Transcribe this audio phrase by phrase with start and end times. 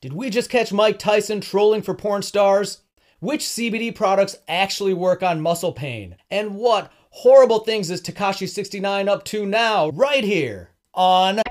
[0.00, 2.78] Did we just catch Mike Tyson trolling for porn stars?
[3.18, 6.16] Which CBD products actually work on muscle pain?
[6.30, 11.42] And what horrible things is Tekashi69 up to now, right here on.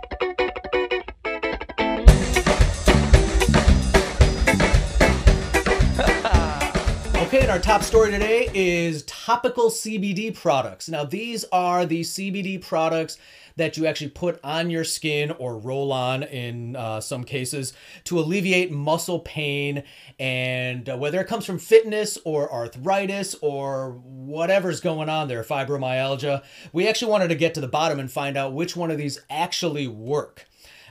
[7.50, 10.88] And our top story today is topical CBD products.
[10.88, 13.18] Now, these are the CBD products
[13.56, 17.74] that you actually put on your skin or roll on in uh, some cases
[18.04, 19.82] to alleviate muscle pain.
[20.20, 26.44] And uh, whether it comes from fitness or arthritis or whatever's going on there, fibromyalgia,
[26.72, 29.20] we actually wanted to get to the bottom and find out which one of these
[29.28, 30.46] actually work.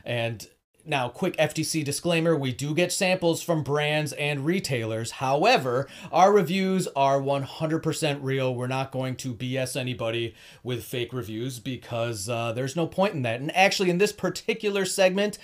[0.04, 0.44] And
[0.84, 5.12] now, quick FTC disclaimer we do get samples from brands and retailers.
[5.12, 8.54] However, our reviews are 100% real.
[8.54, 13.22] We're not going to BS anybody with fake reviews because uh, there's no point in
[13.22, 13.40] that.
[13.40, 15.36] And actually, in this particular segment,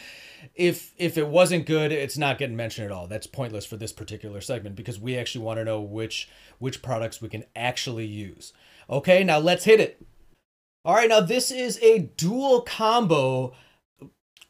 [0.54, 3.06] if if it wasn't good, it's not getting mentioned at all.
[3.06, 7.20] That's pointless for this particular segment because we actually want to know which which products
[7.20, 8.52] we can actually use.
[8.88, 10.00] Okay, now let's hit it.
[10.84, 13.54] All right, now this is a dual combo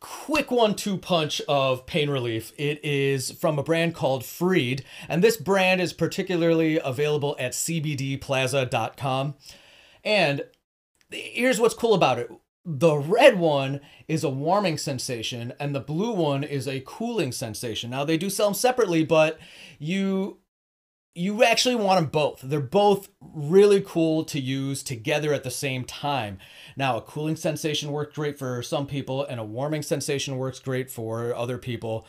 [0.05, 2.53] quick one two punch of pain relief.
[2.59, 9.35] It is from a brand called Freed, and this brand is particularly available at cbdplaza.com.
[10.05, 10.43] And
[11.11, 12.31] here's what's cool about it
[12.67, 17.89] the red one is a warming sensation, and the blue one is a cooling sensation.
[17.89, 19.39] Now, they do sell them separately, but
[19.79, 20.39] you
[21.15, 22.41] you actually want them both.
[22.43, 26.39] They're both really cool to use together at the same time.
[26.77, 30.91] Now, a cooling sensation works great for some people, and a warming sensation works great
[30.91, 32.07] for other people.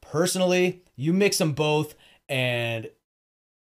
[0.00, 1.94] Personally, you mix them both,
[2.28, 2.88] and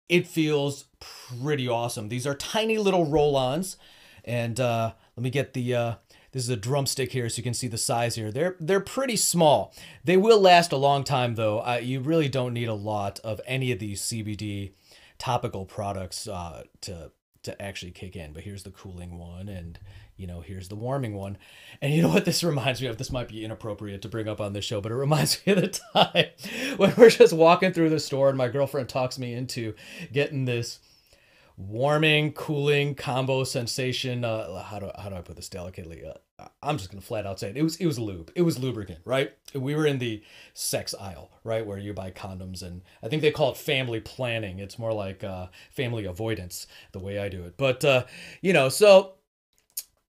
[0.10, 2.10] it feels pretty awesome.
[2.10, 3.78] These are tiny little roll ons,
[4.26, 5.76] and uh, let me get the.
[5.76, 5.96] Uh,
[6.40, 8.32] this is a drumstick here, so you can see the size here.
[8.32, 9.74] They're they're pretty small.
[10.06, 11.60] They will last a long time, though.
[11.60, 14.72] Uh, you really don't need a lot of any of these CBD
[15.18, 17.12] topical products uh, to
[17.44, 18.32] to actually kick in.
[18.32, 19.78] But here's the cooling one, and
[20.16, 21.38] you know, here's the warming one.
[21.82, 22.98] And you know what this reminds me of?
[22.98, 25.62] This might be inappropriate to bring up on this show, but it reminds me of
[25.62, 26.28] the time
[26.78, 29.74] when we're just walking through the store and my girlfriend talks me into
[30.14, 30.80] getting this
[31.58, 34.24] warming, cooling combo sensation.
[34.24, 36.06] Uh, how do how do I put this delicately?
[36.06, 36.14] Uh,
[36.62, 37.58] I'm just gonna flat out say it.
[37.58, 38.32] It was it was lube.
[38.36, 39.34] It was lubricant, right?
[39.54, 40.24] We were in the
[40.54, 44.60] sex aisle, right, where you buy condoms, and I think they call it family planning.
[44.60, 47.56] It's more like uh, family avoidance, the way I do it.
[47.58, 48.06] But uh,
[48.42, 49.14] you know, so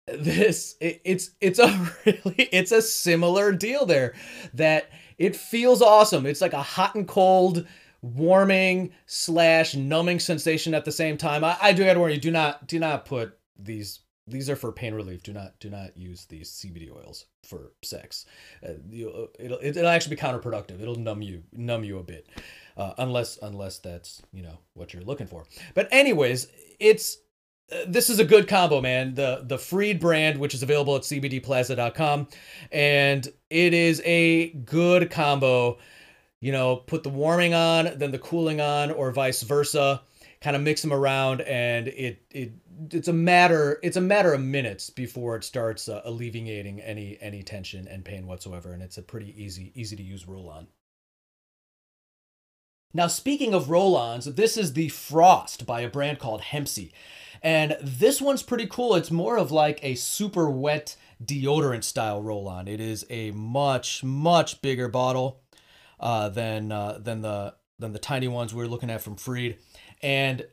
[0.06, 1.68] this it, it's it's a
[2.06, 4.14] really it's a similar deal there
[4.54, 6.26] that it feels awesome.
[6.26, 7.66] It's like a hot and cold
[8.02, 11.42] warming slash numbing sensation at the same time.
[11.42, 14.72] I, I do gotta warn you, do not do not put these these are for
[14.72, 15.22] pain relief.
[15.22, 18.26] Do not do not use these CBD oils for sex.
[18.66, 20.80] Uh, you, it'll it'll actually be counterproductive.
[20.80, 22.26] It'll numb you numb you a bit,
[22.76, 25.44] uh, unless unless that's you know what you're looking for.
[25.74, 26.48] But anyways,
[26.80, 27.18] it's
[27.72, 29.14] uh, this is a good combo, man.
[29.14, 32.28] The the Freed brand, which is available at cbdplaza.com,
[32.72, 35.78] and it is a good combo
[36.40, 40.02] you know, put the warming on, then the cooling on, or vice versa.
[40.40, 42.52] Kind of mix them around, and it it
[42.90, 47.42] it's a matter it's a matter of minutes before it starts uh, alleviating any any
[47.42, 50.68] tension and pain whatsoever, and it's a pretty easy easy to use roll on.
[52.94, 56.92] Now, speaking of roll-ons, this is the Frost by a brand called Hempsi.
[57.42, 58.94] And this one's pretty cool.
[58.94, 62.68] It's more of like a super wet deodorant style roll-on.
[62.68, 65.42] It is a much, much bigger bottle
[66.00, 69.58] uh, than uh, than the than the tiny ones we were looking at from Freed,
[70.02, 70.46] and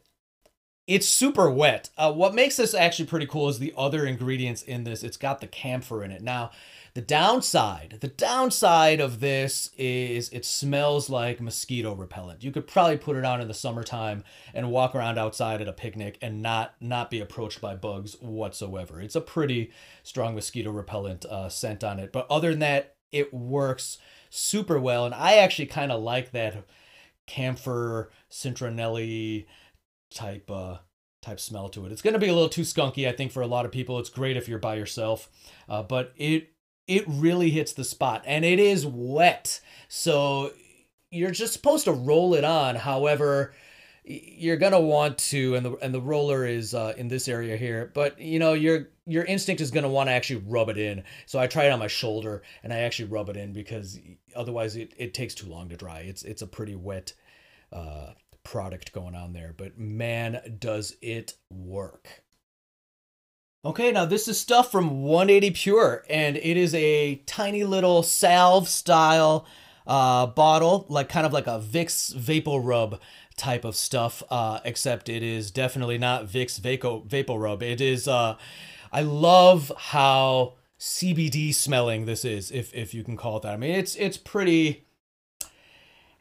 [0.86, 1.90] it's super wet.
[1.98, 5.04] Uh, what makes this actually pretty cool is the other ingredients in this.
[5.04, 6.22] It's got the camphor in it.
[6.22, 6.52] Now,
[6.94, 12.44] the downside, the downside of this is it smells like mosquito repellent.
[12.44, 15.74] You could probably put it on in the summertime and walk around outside at a
[15.74, 19.02] picnic and not not be approached by bugs whatsoever.
[19.02, 19.72] It's a pretty
[20.03, 22.12] strong mosquito repellent uh, scent on it.
[22.12, 23.98] But other than that, it works
[24.30, 25.06] super well.
[25.06, 26.64] And I actually kind of like that
[27.28, 29.46] camphor citronelli
[30.11, 30.78] type uh
[31.22, 31.91] type smell to it.
[31.91, 33.97] It's going to be a little too skunky, I think, for a lot of people.
[33.97, 35.29] It's great if you're by yourself,
[35.70, 36.49] uh, but it
[36.87, 40.52] it really hits the spot, and it is wet, so
[41.09, 42.75] you're just supposed to roll it on.
[42.75, 43.53] However,
[44.05, 47.91] you're gonna want to and the and the roller is uh, in this area here
[47.94, 51.03] but you know your your instinct is gonna want to actually rub it in.
[51.26, 54.00] So i try it on my shoulder and i actually rub it in because
[54.35, 56.00] otherwise it, it takes too long to dry.
[56.00, 57.14] It's it's a pretty wet
[57.72, 58.11] uh,
[58.44, 62.23] product going on there but man does it work.
[63.64, 68.67] Okay now this is stuff from 180 pure and it is a tiny little salve
[68.67, 69.47] style
[69.85, 73.00] uh, bottle, like kind of like a Vicks Vapor Rub
[73.38, 77.64] type of stuff, uh, except it is definitely not Vicks Vapor Vapor Rub.
[77.64, 78.08] It is.
[78.08, 78.38] Uh,
[78.91, 83.53] I love how CBD smelling this is, if if you can call it that.
[83.53, 84.85] I mean, it's it's pretty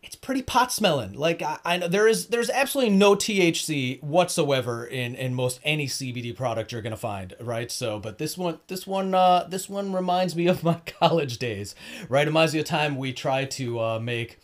[0.03, 1.13] it's pretty pot smelling.
[1.13, 5.87] Like I, I know there is there's absolutely no THC whatsoever in in most any
[5.87, 7.71] CBD product you're gonna find, right?
[7.71, 11.75] So, but this one this one uh this one reminds me of my college days,
[12.09, 12.27] right?
[12.27, 14.39] Reminds me of time we tried to uh, make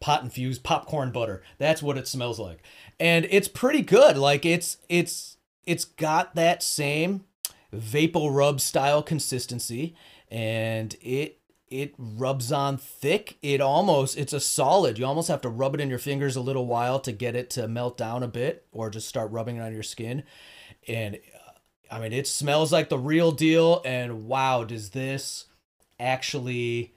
[0.00, 1.42] pot infused popcorn butter.
[1.58, 2.62] That's what it smells like,
[2.98, 4.16] and it's pretty good.
[4.16, 5.36] Like it's it's
[5.66, 7.24] it's got that same
[7.72, 9.94] vapor rub style consistency,
[10.30, 11.38] and it
[11.70, 13.38] it rubs on thick.
[13.42, 14.98] It almost it's a solid.
[14.98, 17.50] You almost have to rub it in your fingers a little while to get it
[17.50, 20.22] to melt down a bit or just start rubbing it on your skin.
[20.86, 25.46] And uh, I mean, it smells like the real deal and wow, does this
[26.00, 26.94] actually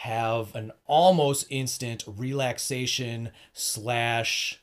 [0.00, 4.58] have an almost instant relaxation slash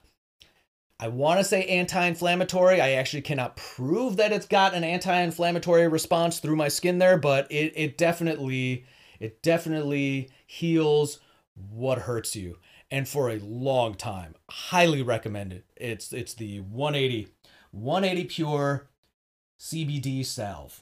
[1.00, 2.82] I want to say anti-inflammatory.
[2.82, 7.46] I actually cannot prove that it's got an anti-inflammatory response through my skin there, but
[7.52, 8.86] it it definitely
[9.20, 11.20] it definitely heals
[11.54, 12.58] what hurts you.
[12.90, 15.66] And for a long time, highly recommended.
[15.76, 17.28] It's it's the 180
[17.70, 18.90] 180 pure
[19.60, 20.82] CBD salve.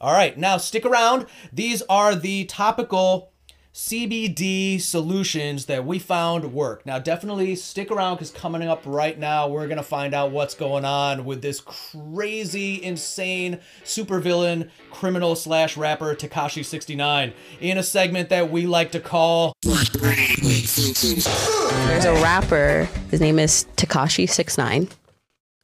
[0.00, 1.26] All right, now stick around.
[1.52, 3.32] These are the topical
[3.74, 6.84] CBD solutions that we found work.
[6.86, 10.54] Now, definitely stick around because coming up right now, we're going to find out what's
[10.54, 18.50] going on with this crazy, insane supervillain, criminal slash rapper Tekashi69 in a segment that
[18.50, 19.52] we like to call.
[19.62, 19.96] There's
[22.04, 24.90] a rapper, his name is Tekashi69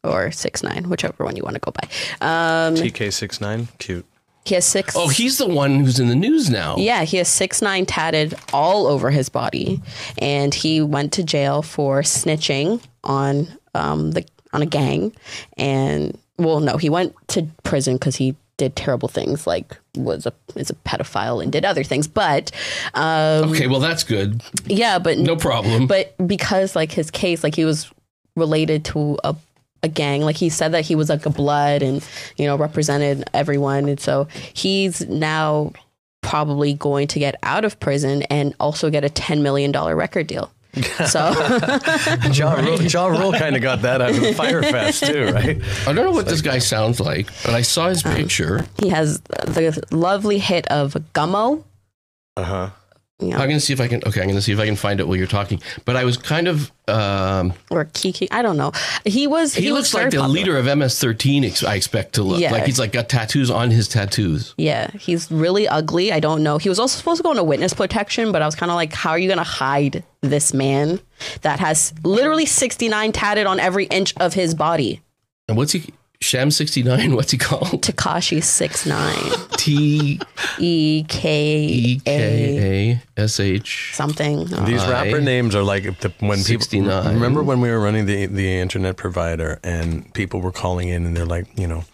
[0.05, 1.89] or 69, whichever one you want to go by.
[2.21, 4.07] Um, TK69, cute.
[4.45, 4.95] He has six.
[4.97, 6.77] Oh, he's the one who's in the news now.
[6.77, 9.81] Yeah, he has six nine tatted all over his body,
[10.19, 15.13] and he went to jail for snitching on um the on a gang,
[15.57, 20.33] and well, no, he went to prison because he did terrible things, like was a
[20.57, 22.07] is a pedophile and did other things.
[22.07, 22.51] But
[22.95, 24.43] um, Okay, well that's good.
[24.67, 25.87] yeah, but No problem.
[25.87, 27.91] but because like his case, like he was
[28.37, 29.35] related to a
[29.85, 32.05] a gang, like he said that he was like a blood and
[32.37, 35.71] you know represented everyone, and so he's now
[36.23, 40.27] probably going to get out of prison and also get a ten million dollar record
[40.27, 40.51] deal.
[41.07, 41.21] So
[42.33, 45.57] Ja Rule, ja Rule kind of got that out of the Fyre Fest too, right?
[45.87, 48.67] I don't know what this guy sounds like, but I saw his Um, picture.
[48.81, 51.63] he has the lovely hit of Gummo.
[52.37, 52.71] Uh huh.
[53.21, 54.03] Know, I'm gonna see if I can.
[54.05, 55.63] Okay, I'm gonna see if I can find it while you're talking.
[55.85, 56.73] But I was kind of.
[56.89, 58.73] Um, or Kiki, I don't know.
[59.05, 59.55] He was.
[59.55, 60.29] he, He, looks like the popular.
[60.29, 61.47] leader of MS-13.
[61.47, 62.51] ex- I expect to look Yeah.
[62.51, 64.53] like he's like got tattoos on his tattoos.
[64.59, 66.11] Yeah, he's really ugly.
[66.13, 66.59] I don't know.
[66.59, 68.93] He was also supposed to go into witness protection, but I was kind of like,
[68.93, 70.99] how are you going to hide this man
[71.43, 75.01] that has literally 69 tatted on every inch of his body?
[75.49, 75.95] And what's he?
[76.21, 77.15] Sham 69.
[77.17, 77.83] What's he called?
[77.83, 79.15] Tekashi 69
[79.59, 80.19] T
[80.59, 83.93] E K E A K A S H.
[83.95, 84.47] something.
[84.65, 88.59] These rapper names are like the, when people remember when we were running the the
[88.59, 91.85] internet provider and people were calling in and they're like, you know,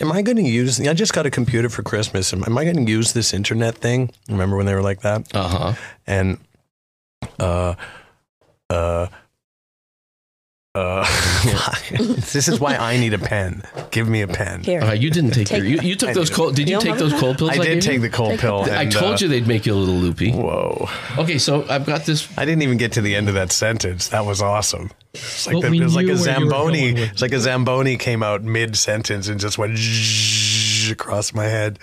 [0.00, 0.80] am I going to use?
[0.80, 2.32] I just got a computer for Christmas.
[2.32, 4.10] Am, am I going to use this internet thing?
[4.28, 5.34] Remember when they were like that?
[5.34, 5.74] Uh huh.
[6.06, 6.38] And
[7.38, 7.74] uh
[10.74, 11.06] uh.
[12.32, 13.62] This is why I need a pen.
[13.90, 14.62] Give me a pen.
[14.62, 14.80] Here.
[14.82, 15.66] Uh, you didn't take, Take- your.
[15.66, 16.54] You, you took those cold.
[16.54, 17.50] Did you, You take those cold pills?
[17.50, 17.90] I gave did you?
[17.92, 18.62] take the cold pill.
[18.70, 20.30] I told uh, you they'd make you a little loopy.
[20.30, 20.88] Whoa.
[21.18, 22.28] Okay, so I've got this.
[22.38, 24.08] I didn't even get to the end of that sentence.
[24.08, 24.90] That was awesome.
[25.14, 26.90] It's like, Well, the, it was like a where you were Zamboni.
[26.92, 29.76] It's like a Zamboni came out mid sentence and just went
[30.90, 31.78] across my head.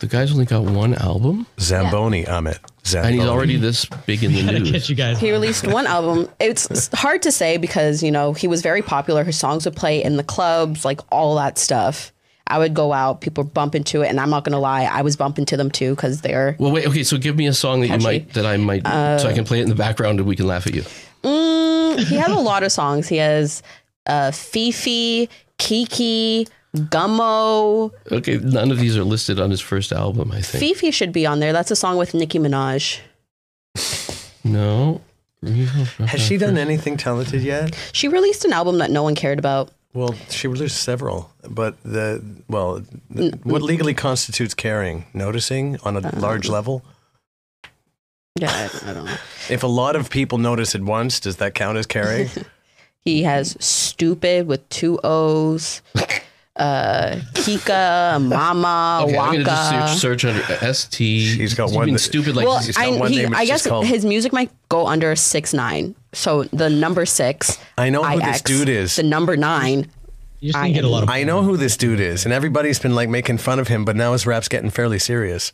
[0.00, 2.58] The guy's only got one album, Zamboni, Amit.
[2.86, 3.12] Zamboni.
[3.12, 4.70] and he's already this big in the Gotta news.
[4.70, 5.18] catch you guys.
[5.20, 6.26] He released one album.
[6.40, 9.24] It's hard to say because, you know, he was very popular.
[9.24, 12.12] His songs would play in the clubs, like all that stuff.
[12.46, 15.16] I would go out, people bump into it, and I'm not gonna lie, I was
[15.16, 16.86] bumping to them too because they're Well, wait.
[16.88, 18.84] Okay, so give me a song that you might that I might
[19.20, 20.82] so I can play it in the background and we can laugh at you.
[21.22, 23.06] Mm, he has a lot of songs.
[23.06, 23.62] He has
[24.06, 25.28] uh, Fifi,
[25.58, 27.92] Kiki, Gummo.
[28.12, 30.30] Okay, none of these are listed on his first album.
[30.30, 31.52] I think FEFE should be on there.
[31.52, 33.00] That's a song with Nicki Minaj.
[34.44, 35.00] no.
[35.42, 37.76] Has she done anything talented yet?
[37.92, 39.70] She released an album that no one cared about.
[39.94, 45.06] Well, she released several, but the well, the, what legally constitutes caring?
[45.14, 46.84] Noticing on a large uh, level.
[48.38, 48.50] Yeah,
[48.84, 49.16] I, I don't know.
[49.48, 52.28] If a lot of people notice it once, does that count as caring?
[53.02, 55.80] He has Stupid with two O's.
[56.56, 59.44] uh, Kika, Mama, Okay, I'm Waka.
[59.44, 61.38] gonna just search, search under ST.
[61.38, 63.44] He's got one being that- stupid like well, he's I, got one he, name, I
[63.46, 65.94] guess called- his music might go under six nine.
[66.12, 67.58] So the number six.
[67.78, 68.96] I know who this dude is.
[68.96, 69.86] The number nine.
[70.40, 71.10] You just didn't get a lot of.
[71.10, 73.94] I know who this dude is, and everybody's been like making fun of him, but
[73.94, 75.52] now his rap's getting fairly serious.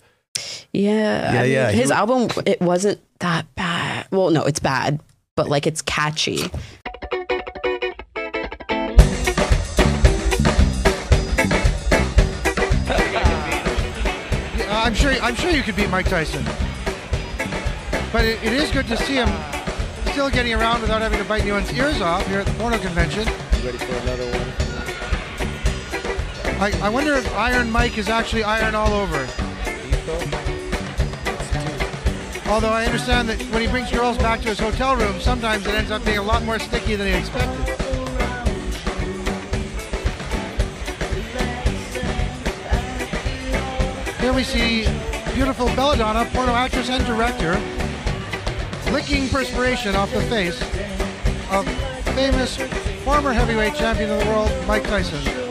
[0.72, 4.06] Yeah, Yeah, I mean, yeah, His w- album, it wasn't that bad.
[4.10, 5.00] Well, no, it's bad,
[5.34, 6.50] but like it's catchy.
[14.86, 15.10] I'm sure.
[15.20, 16.44] I'm sure you could beat Mike Tyson.
[18.12, 19.28] But it, it is good to see him
[20.12, 23.26] still getting around without having to bite anyone's ears off here at the porno convention.
[23.26, 24.48] You Ready for another one?
[26.62, 29.26] I, I wonder if Iron Mike is actually iron all over.
[32.48, 35.74] Although I understand that when he brings girls back to his hotel room, sometimes it
[35.74, 37.75] ends up being a lot more sticky than he expected.
[44.26, 44.88] Here we see
[45.36, 47.52] beautiful Belladonna, porno actress and director,
[48.90, 50.60] licking perspiration off the face
[51.52, 51.64] of
[52.16, 52.56] famous
[53.04, 55.45] former heavyweight champion of the world, Mike Tyson.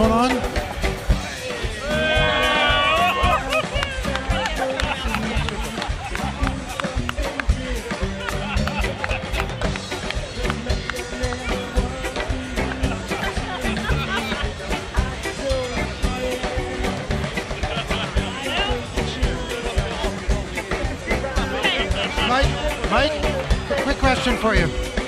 [0.00, 0.60] Microphone on.
[22.26, 24.99] Mike, Mike, quick question for you.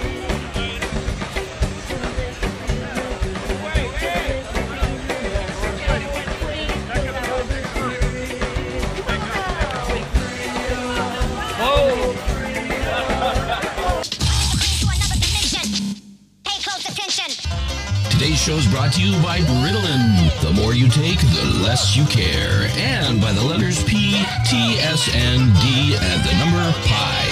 [18.23, 20.43] Today's show is brought to you by Ritalin.
[20.43, 22.71] The more you take, the less you care.
[22.76, 24.12] And by the letters P,
[24.49, 27.25] T, S, and D, and the number pi.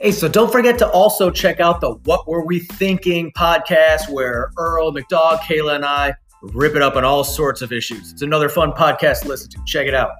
[0.00, 4.50] Hey, so don't forget to also check out the What Were We Thinking podcast where
[4.58, 8.12] Earl, McDowell, Kayla, and I rip it up on all sorts of issues.
[8.12, 9.58] It's another fun podcast to listen to.
[9.66, 10.10] Check it out.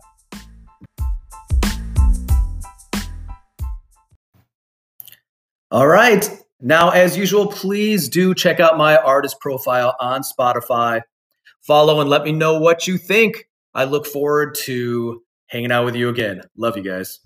[5.70, 6.28] All right.
[6.60, 11.02] Now, as usual, please do check out my artist profile on Spotify.
[11.60, 13.48] Follow and let me know what you think.
[13.74, 16.42] I look forward to hanging out with you again.
[16.56, 17.20] Love you guys.